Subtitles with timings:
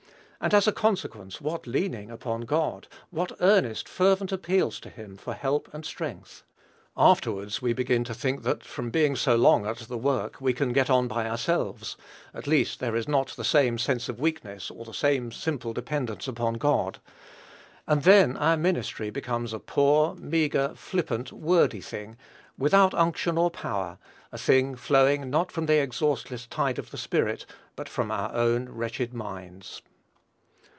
[0.43, 2.87] and, as a consequence, what leaning upon God!
[3.11, 6.41] what earnest, fervent appeals to him for help and strength!
[6.97, 10.73] Afterwards we begin to think that, from being so long at the work, we can
[10.73, 11.95] get on by ourselves,
[12.33, 16.27] at least there is not the same sense of weakness or the same simple dependence
[16.27, 16.97] upon God;
[17.85, 22.17] and then our ministry becomes a poor, meagre, flippant, wordy thing,
[22.57, 23.99] without unction or power,
[24.31, 27.45] a thing flowing, not from the exhaustless tide of the Spirit,
[27.75, 29.83] but from our own wretched minds.